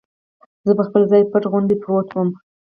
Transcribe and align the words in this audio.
زه 0.65 0.71
پر 0.77 0.85
خپل 0.89 1.01
ځای 1.11 1.21
بت 1.31 1.43
غوندې 1.51 1.75
پروت 1.81 2.07
ووم. 2.11 2.29